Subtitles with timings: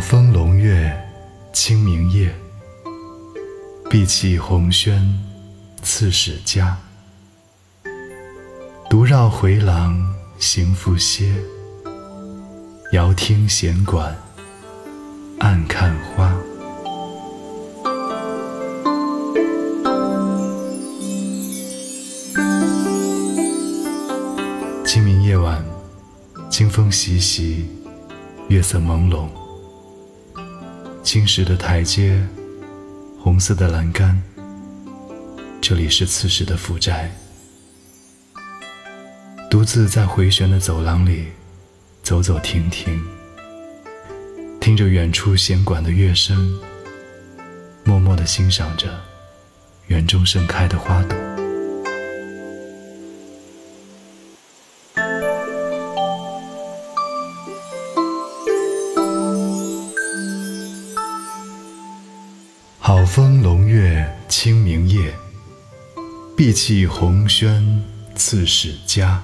[0.00, 0.90] 风胧月
[1.52, 2.34] 清明夜，
[3.90, 5.06] 碧气红轩
[5.82, 6.76] 刺史家。
[8.88, 11.34] 独绕回廊行复歇，
[12.92, 14.16] 遥听弦管
[15.38, 16.34] 暗看花。
[24.84, 25.62] 清明夜晚，
[26.50, 27.68] 清风习习，
[28.48, 29.28] 月色朦胧。
[31.12, 32.24] 青石的台阶，
[33.18, 34.22] 红色的栏杆。
[35.60, 37.10] 这里是刺史的府宅。
[39.50, 41.26] 独自在回旋的走廊里
[42.04, 43.04] 走走停停，
[44.60, 46.56] 听着远处弦管的乐声，
[47.82, 48.86] 默默地欣赏着
[49.88, 51.29] 园中盛开的花朵。
[62.92, 65.14] 好风胧月清明夜，
[66.36, 67.84] 碧气红轩
[68.16, 69.22] 刺史家。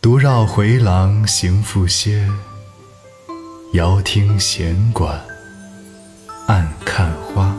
[0.00, 2.28] 独绕回廊行复歇，
[3.72, 5.20] 遥听弦管
[6.46, 7.56] 暗看花。